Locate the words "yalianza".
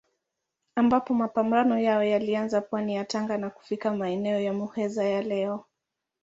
2.03-2.61